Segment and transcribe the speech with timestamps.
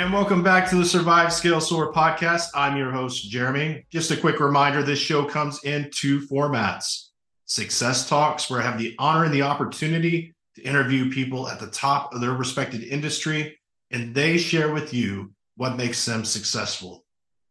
[0.00, 2.46] And welcome back to the Survive Scale Soar podcast.
[2.54, 3.84] I'm your host, Jeremy.
[3.90, 7.08] Just a quick reminder this show comes in two formats
[7.44, 11.66] Success Talks, where I have the honor and the opportunity to interview people at the
[11.66, 13.60] top of their respected industry,
[13.90, 17.04] and they share with you what makes them successful.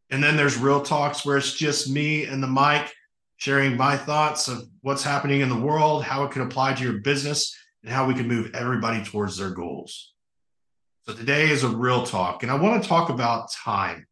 [0.10, 2.92] And then there's Real Talks, where it's just me and the mic
[3.38, 6.98] sharing my thoughts of what's happening in the world, how it can apply to your
[7.02, 10.14] business, and how we can move everybody towards their goals.
[11.10, 14.06] So today is a real talk, and I want to talk about time,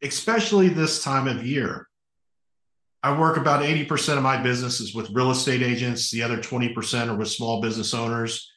[0.00, 1.88] especially this time of year.
[3.02, 7.08] I work about 80% of my business is with real estate agents, the other 20%
[7.08, 8.48] are with small business owners.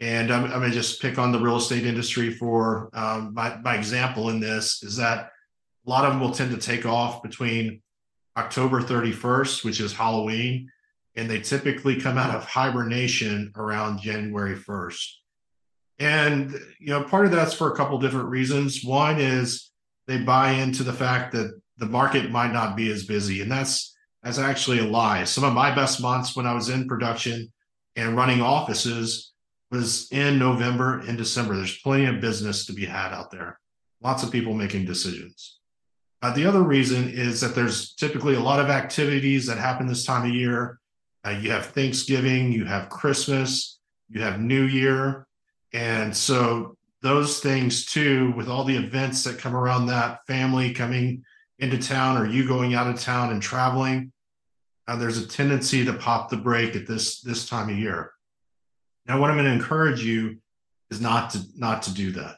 [0.00, 3.58] And I'm, I'm going to just pick on the real estate industry for um, my,
[3.58, 5.30] my example in this is that
[5.86, 7.82] a lot of them will tend to take off between
[8.38, 10.70] October 31st, which is Halloween,
[11.14, 15.08] and they typically come out of hibernation around January 1st.
[15.98, 18.84] And you know, part of that's for a couple different reasons.
[18.84, 19.70] One is
[20.06, 23.96] they buy into the fact that the market might not be as busy, and that's
[24.22, 25.24] that's actually a lie.
[25.24, 27.52] Some of my best months when I was in production
[27.96, 29.32] and running offices
[29.70, 31.56] was in November and December.
[31.56, 33.60] There's plenty of business to be had out there.
[34.00, 35.58] Lots of people making decisions.
[36.20, 40.04] Uh, the other reason is that there's typically a lot of activities that happen this
[40.04, 40.80] time of year.
[41.24, 45.27] Uh, you have Thanksgiving, you have Christmas, you have New Year,
[45.72, 51.24] and so those things too, with all the events that come around that, family coming
[51.58, 54.12] into town or you going out of town and traveling,
[54.86, 58.12] uh, there's a tendency to pop the brake at this this time of year.
[59.06, 60.38] Now, what I'm going to encourage you
[60.90, 62.36] is not to not to do that.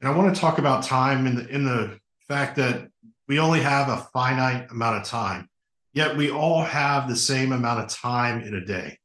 [0.00, 1.98] And I want to talk about time in the in the
[2.28, 2.88] fact that
[3.26, 5.48] we only have a finite amount of time,
[5.94, 8.98] yet we all have the same amount of time in a day.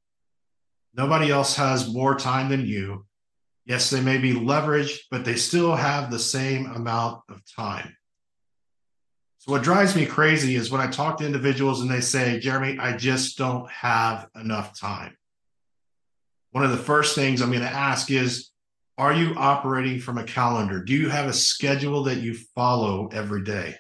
[0.96, 3.06] Nobody else has more time than you.
[3.66, 7.96] Yes, they may be leveraged, but they still have the same amount of time.
[9.40, 12.78] So, what drives me crazy is when I talk to individuals and they say, Jeremy,
[12.80, 15.18] I just don't have enough time.
[16.52, 18.52] One of the first things I'm going to ask is,
[18.98, 20.82] are you operating from a calendar?
[20.82, 23.76] Do you have a schedule that you follow every day?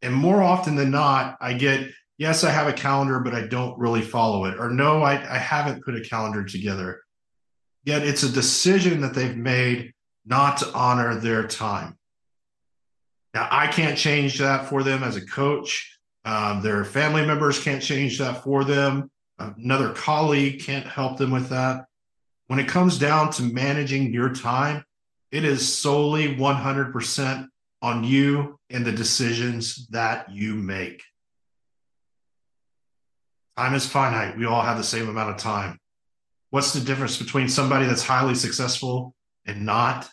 [0.00, 3.78] And more often than not, I get, yes, I have a calendar, but I don't
[3.78, 4.58] really follow it.
[4.58, 7.02] Or no, I, I haven't put a calendar together.
[7.84, 9.92] Yet it's a decision that they've made
[10.24, 11.98] not to honor their time.
[13.34, 15.98] Now, I can't change that for them as a coach.
[16.24, 19.10] Um, their family members can't change that for them.
[19.38, 21.84] Another colleague can't help them with that.
[22.46, 24.84] When it comes down to managing your time,
[25.32, 27.48] it is solely 100%
[27.82, 31.02] on you and the decisions that you make.
[33.56, 34.36] Time is finite.
[34.36, 35.78] We all have the same amount of time.
[36.50, 39.14] What's the difference between somebody that's highly successful
[39.46, 40.08] and not?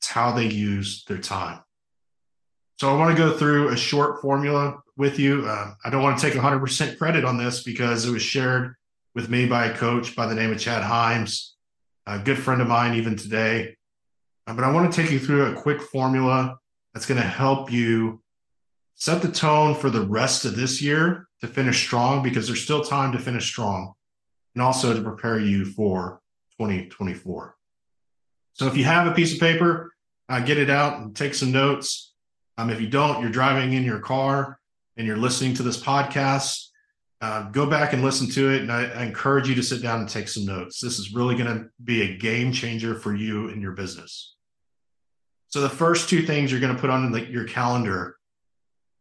[0.00, 1.60] It's how they use their time.
[2.78, 5.46] So I want to go through a short formula with you.
[5.46, 8.74] Uh, I don't want to take 100% credit on this because it was shared
[9.14, 11.52] with me by a coach by the name of Chad Himes,
[12.06, 13.76] a good friend of mine even today.
[14.46, 16.58] Uh, but I want to take you through a quick formula
[16.92, 18.20] that's going to help you
[18.94, 22.82] set the tone for the rest of this year to finish strong because there's still
[22.82, 23.92] time to finish strong
[24.54, 26.20] and also to prepare you for
[26.58, 27.56] 2024.
[28.54, 29.92] So if you have a piece of paper,
[30.28, 32.14] uh, get it out and take some notes.
[32.56, 34.58] Um, if you don't, you're driving in your car
[34.96, 36.68] and you're listening to this podcast,
[37.20, 38.62] uh, go back and listen to it.
[38.62, 40.80] And I, I encourage you to sit down and take some notes.
[40.80, 44.36] This is really going to be a game changer for you and your business.
[45.48, 48.16] So the first two things you're going to put on the, your calendar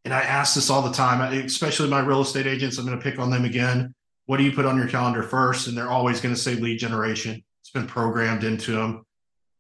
[0.04, 2.78] and I ask this all the time, especially my real estate agents.
[2.78, 3.94] I'm going to pick on them again.
[4.26, 5.68] What do you put on your calendar first?
[5.68, 7.44] And they're always going to say lead generation.
[7.62, 9.06] It's been programmed into them.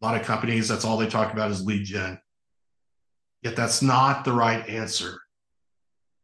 [0.02, 2.20] A lot of companies, that's all they talk about is lead gen.
[3.44, 5.20] Yet that's not the right answer.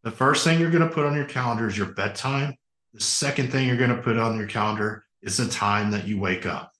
[0.04, 2.56] The first thing you're going to put on your calendar is your bedtime.
[2.94, 6.20] The second thing you're going to put on your calendar is the time that you
[6.20, 6.72] wake up.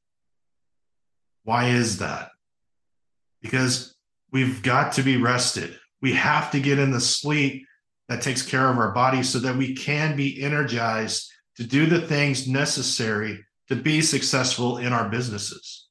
[1.44, 2.30] Why is that?
[3.42, 3.96] Because
[4.32, 7.66] we've got to be rested we have to get in the sleep
[8.08, 12.02] that takes care of our body so that we can be energized to do the
[12.02, 15.88] things necessary to be successful in our businesses.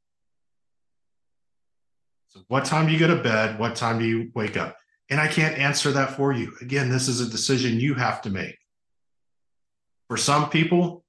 [2.28, 3.58] So, what time do you go to bed?
[3.58, 4.76] What time do you wake up?
[5.10, 6.52] And I can't answer that for you.
[6.60, 8.56] Again, this is a decision you have to make.
[10.08, 11.04] For some people,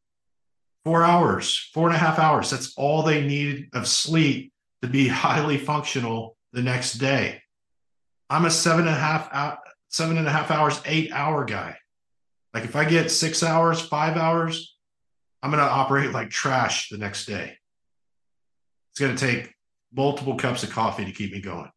[0.84, 4.52] four hours, four and a half hours, that's all they need of sleep
[4.82, 7.42] to be highly functional the next day.
[8.30, 9.60] I'm a seven and a half
[9.90, 11.78] seven and a half hours, eight hour guy.
[12.54, 14.76] Like if I get six hours, five hours,
[15.42, 17.58] I'm going to operate like trash the next day.
[18.92, 19.54] It's going to take
[19.94, 21.70] multiple cups of coffee to keep me going.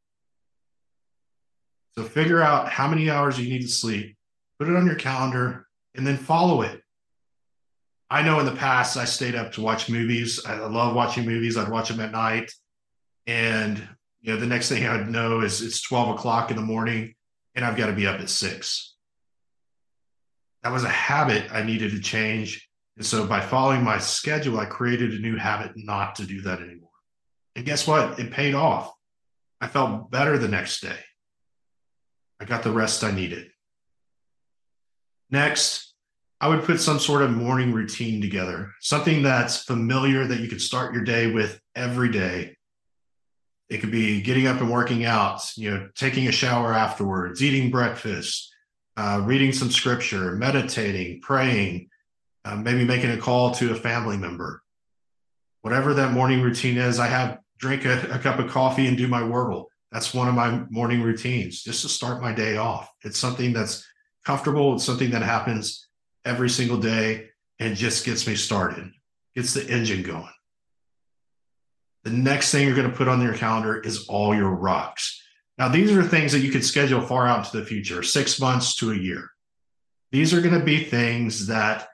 [1.97, 4.17] So figure out how many hours you need to sleep,
[4.59, 6.81] put it on your calendar, and then follow it.
[8.11, 10.45] I know in the past I stayed up to watch movies.
[10.45, 11.57] I love watching movies.
[11.57, 12.53] I'd watch them at night.
[13.27, 13.87] And
[14.21, 17.15] you know, the next thing I'd know is it's 12 o'clock in the morning
[17.55, 18.95] and I've got to be up at six.
[20.63, 22.69] That was a habit I needed to change.
[22.97, 26.61] And so by following my schedule, I created a new habit not to do that
[26.61, 26.91] anymore.
[27.57, 28.19] And guess what?
[28.19, 28.93] It paid off.
[29.61, 30.99] I felt better the next day.
[32.41, 33.51] I got the rest I needed.
[35.31, 35.95] Next,
[36.41, 40.63] I would put some sort of morning routine together, something that's familiar that you could
[40.63, 42.57] start your day with every day.
[43.71, 47.71] It could be getting up and working out, you know, taking a shower afterwards, eating
[47.71, 48.53] breakfast,
[48.97, 51.89] uh, reading some scripture, meditating, praying,
[52.45, 54.63] uh, maybe making a call to a family member.
[55.63, 59.07] Whatever that morning routine is, I have drink a, a cup of coffee and do
[59.07, 59.67] my Wordle.
[59.93, 62.91] That's one of my morning routines just to start my day off.
[63.03, 63.87] It's something that's
[64.25, 64.75] comfortable.
[64.75, 65.87] It's something that happens
[66.25, 67.29] every single day
[67.59, 68.91] and just gets me started,
[69.35, 70.29] gets the engine going.
[72.05, 75.23] The next thing you're going to put on your calendar is all your rocks.
[75.59, 78.77] Now, these are things that you could schedule far out into the future, six months
[78.77, 79.31] to a year.
[80.11, 81.87] These are going to be things that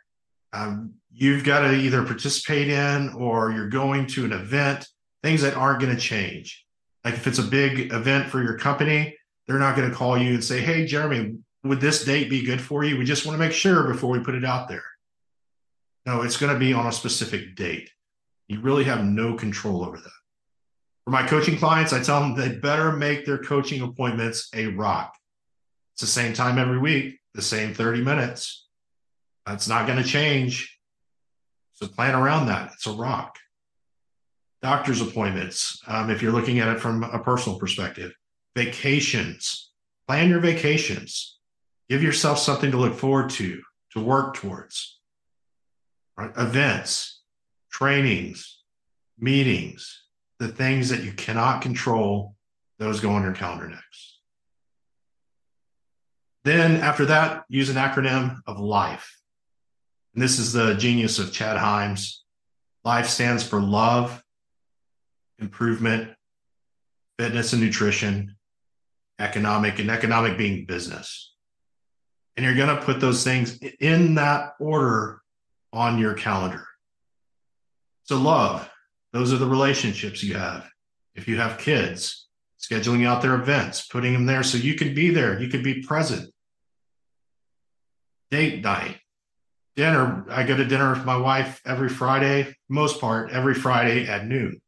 [0.52, 4.86] um, you've got to either participate in or you're going to an event,
[5.22, 6.64] things that aren't going to change.
[7.04, 9.16] Like if it's a big event for your company,
[9.46, 12.60] they're not going to call you and say, Hey, Jeremy, would this date be good
[12.60, 12.96] for you?
[12.96, 14.84] We just want to make sure before we put it out there.
[16.04, 17.90] No, it's going to be on a specific date.
[18.48, 20.10] You really have no control over that.
[21.04, 25.14] For my coaching clients, I tell them they better make their coaching appointments a rock.
[25.94, 28.66] It's the same time every week, the same 30 minutes.
[29.46, 30.78] That's not going to change.
[31.74, 32.72] So plan around that.
[32.74, 33.38] It's a rock.
[34.62, 38.12] Doctor's appointments, um, if you're looking at it from a personal perspective,
[38.56, 39.70] vacations,
[40.08, 41.38] plan your vacations.
[41.88, 44.98] Give yourself something to look forward to, to work towards.
[46.16, 46.32] Right?
[46.36, 47.15] Events,
[47.76, 48.62] trainings,
[49.18, 50.04] meetings,
[50.38, 52.34] the things that you cannot control,
[52.78, 54.18] those go on your calendar next.
[56.44, 59.20] Then, after that, use an acronym of LIFE.
[60.14, 62.24] And this is the genius of Chad Hymes.
[62.82, 64.22] LIFE stands for love,
[65.38, 66.14] improvement,
[67.18, 68.36] fitness and nutrition,
[69.18, 71.34] economic, and economic being business.
[72.38, 75.20] And you're going to put those things in that order
[75.74, 76.65] on your calendar.
[78.06, 78.70] So, love,
[79.12, 80.68] those are the relationships you have.
[81.16, 82.28] If you have kids,
[82.60, 85.82] scheduling out their events, putting them there so you can be there, you can be
[85.82, 86.32] present.
[88.30, 88.98] Date night,
[89.74, 90.24] dinner.
[90.30, 94.60] I go to dinner with my wife every Friday, most part, every Friday at noon.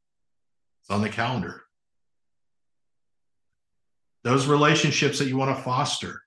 [0.80, 1.62] It's on the calendar.
[4.24, 6.22] Those relationships that you want to foster,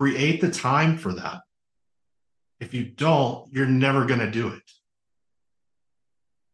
[0.00, 1.42] create the time for that.
[2.58, 4.62] If you don't, you're never going to do it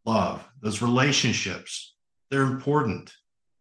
[0.05, 1.95] love, those relationships,
[2.31, 3.13] they're important.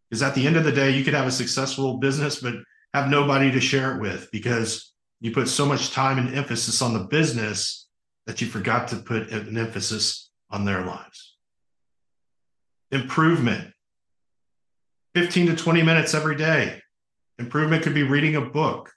[0.09, 2.55] Because at the end of the day, you could have a successful business, but
[2.93, 6.93] have nobody to share it with because you put so much time and emphasis on
[6.93, 7.87] the business
[8.27, 11.35] that you forgot to put an emphasis on their lives.
[12.91, 13.73] Improvement
[15.15, 16.81] 15 to 20 minutes every day.
[17.37, 18.91] Improvement could be reading a book,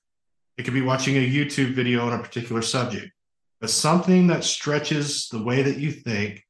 [0.57, 3.13] it could be watching a YouTube video on a particular subject,
[3.61, 6.46] but something that stretches the way that you think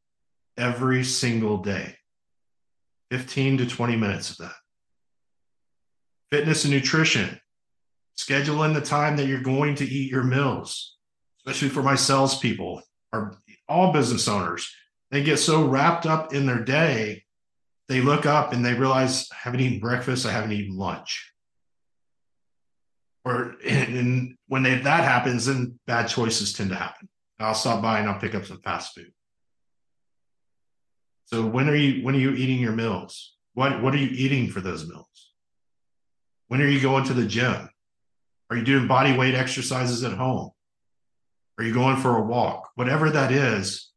[0.57, 1.97] every single day.
[3.11, 4.55] 15 to 20 minutes of that.
[6.31, 7.41] Fitness and nutrition.
[8.17, 10.97] Schedule in the time that you're going to eat your meals,
[11.41, 12.83] especially for my salespeople
[13.13, 13.37] or
[13.69, 14.73] all business owners.
[15.11, 17.25] They get so wrapped up in their day,
[17.89, 21.33] they look up and they realize, I haven't eaten breakfast, I haven't eaten lunch.
[23.25, 27.09] Or and when they, that happens, then bad choices tend to happen.
[27.39, 29.13] I'll stop by and I'll pick up some fast food.
[31.27, 33.35] So when are you when are you eating your meals?
[33.55, 35.33] What what are you eating for those meals?
[36.49, 37.69] When are you going to the gym?
[38.49, 40.51] Are you doing body weight exercises at home?
[41.59, 42.71] Are you going for a walk?
[42.77, 43.91] Whatever that is,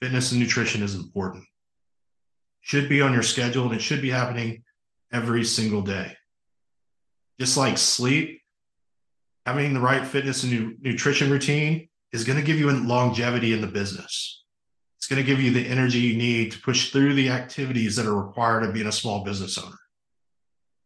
[0.00, 1.44] fitness and nutrition is important.
[2.62, 4.64] Should be on your schedule and it should be happening
[5.12, 6.16] every single day.
[7.38, 8.40] Just like sleep,
[9.46, 13.66] having the right fitness and nutrition routine is going to give you longevity in the
[13.66, 14.41] business.
[15.02, 18.06] It's going to give you the energy you need to push through the activities that
[18.06, 19.76] are required of being a small business owner.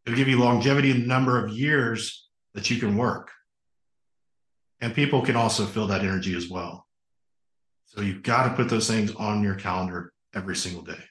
[0.06, 3.30] It'll give you longevity in the number of years that you can work.
[4.80, 6.87] And people can also feel that energy as well.
[7.85, 11.04] So you've got to put those things on your calendar every single day.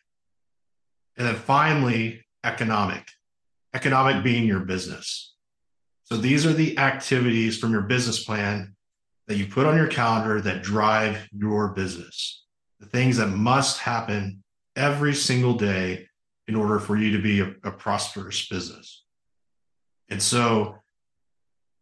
[1.16, 3.08] And then finally, economic.
[3.76, 5.36] Economic being your business.
[6.06, 8.76] So these are the activities from your business plan
[9.28, 12.42] that you put on your calendar that drive your business.
[12.80, 14.44] The things that must happen
[14.76, 16.08] every single day
[16.48, 19.04] in order for you to be a, a prosperous business.
[20.10, 20.76] And so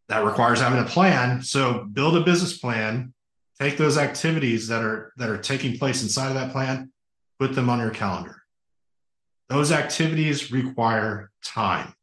[0.09, 1.41] that requires having a plan.
[1.41, 3.13] So build a business plan,
[3.59, 6.91] take those activities that are that are taking place inside of that plan,
[7.39, 8.43] put them on your calendar.
[9.49, 11.93] Those activities require time.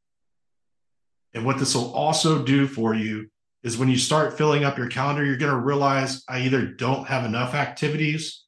[1.32, 3.30] And what this will also do for you
[3.62, 7.06] is when you start filling up your calendar, you're going to realize I either don't
[7.06, 8.44] have enough activities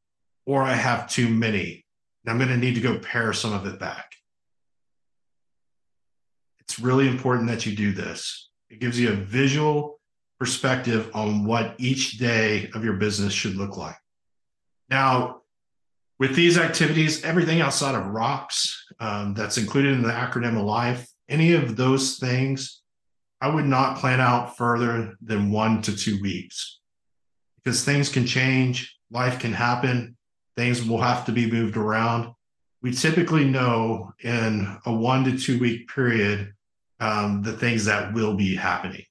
[0.47, 1.85] or I have too many.
[2.25, 4.13] And I'm going to need to go pare some of it back.
[6.61, 8.51] It's really important that you do this.
[8.71, 10.01] It gives you a visual
[10.39, 13.97] perspective on what each day of your business should look like.
[14.89, 15.43] Now,
[16.19, 21.09] with these activities, everything outside of rocks um, that's included in the acronym of life,
[21.29, 22.83] any of those things,
[23.41, 26.79] I would not plan out further than one to two weeks
[27.57, 30.17] because things can change, life can happen,
[30.57, 32.33] things will have to be moved around.
[32.83, 36.53] We typically know in a one to two week period
[37.01, 39.05] um, the things that will be happening.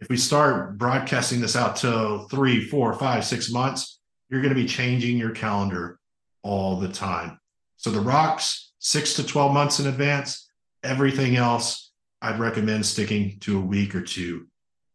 [0.00, 4.60] If we start broadcasting this out to three, four, five, six months, you're going to
[4.60, 5.98] be changing your calendar
[6.42, 7.40] all the time.
[7.76, 10.48] So the rocks, six to 12 months in advance.
[10.82, 11.90] Everything else,
[12.22, 14.46] I'd recommend sticking to a week or two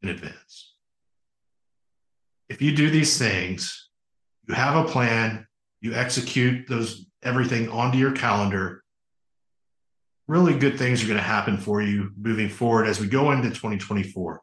[0.01, 0.73] in advance.
[2.49, 3.89] If you do these things,
[4.47, 5.47] you have a plan,
[5.83, 8.83] you execute those everything onto your calendar,
[10.29, 13.49] really good things are going to happen for you moving forward as we go into
[13.49, 14.41] 2024.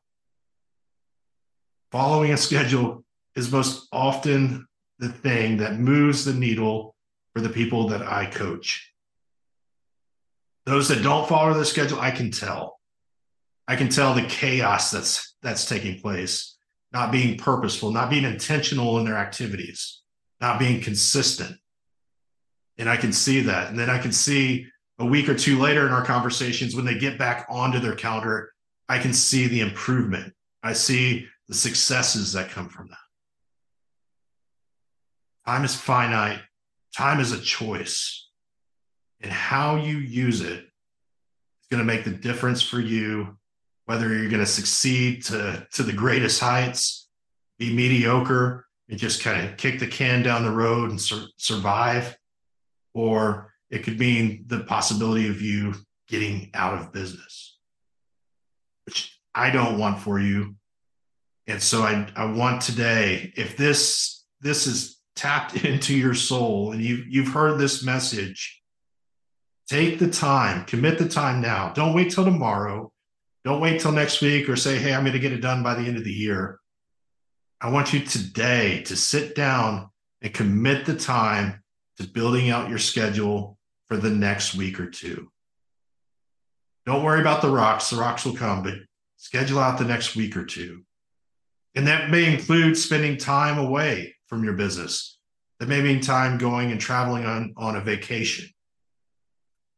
[1.90, 3.02] Following a schedule
[3.34, 4.66] is most often
[4.98, 6.94] the thing that moves the needle
[7.32, 8.92] for the people that I coach.
[10.66, 12.78] Those that don't follow the schedule, I can tell.
[13.66, 16.58] I can tell the chaos that's that's taking place,
[16.92, 19.99] not being purposeful, not being intentional in their activities,
[20.40, 21.56] not being consistent.
[22.78, 23.68] And I can see that.
[23.68, 24.66] And then I can see
[24.98, 28.52] a week or two later in our conversations when they get back onto their calendar,
[28.88, 30.34] I can see the improvement.
[30.62, 32.96] I see the successes that come from that.
[35.46, 36.40] Time is finite.
[36.96, 38.28] Time is a choice.
[39.20, 43.38] And how you use it is going to make the difference for you,
[43.86, 47.08] whether you're going to succeed to, to the greatest heights,
[47.58, 52.16] be mediocre, and just kind of kick the can down the road and sur- survive,
[52.92, 55.74] or it could mean the possibility of you
[56.08, 57.58] getting out of business,
[58.84, 60.56] which I don't want for you.
[61.46, 66.82] And so I, I want today, if this this is tapped into your soul and
[66.82, 68.60] you've, you've heard this message,
[69.68, 71.72] take the time, commit the time now.
[71.72, 72.92] Don't wait till tomorrow.
[73.44, 75.74] Don't wait till next week or say, hey, I'm going to get it done by
[75.74, 76.59] the end of the year.
[77.60, 79.90] I want you today to sit down
[80.22, 81.62] and commit the time
[81.98, 85.30] to building out your schedule for the next week or two.
[86.86, 87.90] Don't worry about the rocks.
[87.90, 88.74] The rocks will come, but
[89.18, 90.84] schedule out the next week or two.
[91.74, 95.18] And that may include spending time away from your business.
[95.58, 98.48] That may mean time going and traveling on, on a vacation.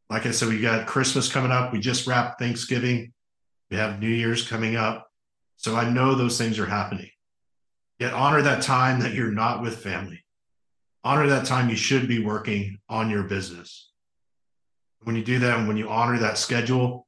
[0.09, 1.73] Like I said, we got Christmas coming up.
[1.73, 3.13] We just wrapped Thanksgiving.
[3.71, 5.09] We have New Year's coming up.
[5.57, 7.11] So I know those things are happening.
[8.03, 10.25] Yet honor that time that you're not with family.
[11.05, 13.91] Honor that time you should be working on your business.
[15.05, 17.07] When you do that, and when you honor that schedule,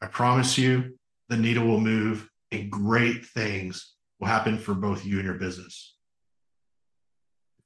[0.00, 0.98] I promise you
[1.28, 5.92] the needle will move and great things will happen for both you and your business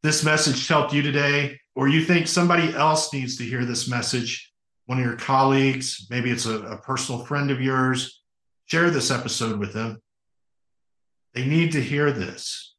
[0.06, 4.52] this message helped you today, or you think somebody else needs to hear this message,
[4.84, 8.22] one of your colleagues, maybe it's a, a personal friend of yours,
[8.66, 9.98] share this episode with them.
[11.36, 12.74] They need to hear this.